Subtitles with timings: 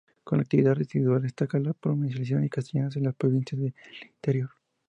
[0.23, 3.75] Como actividad residual destaca la comercialización de castañas en las provincias del
[4.15, 4.49] interior.